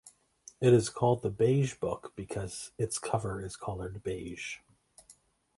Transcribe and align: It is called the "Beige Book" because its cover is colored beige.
It 0.59 0.73
is 0.73 0.89
called 0.89 1.21
the 1.21 1.29
"Beige 1.29 1.75
Book" 1.75 2.13
because 2.15 2.71
its 2.75 2.97
cover 2.97 3.39
is 3.45 3.55
colored 3.55 4.01
beige. 4.01 4.57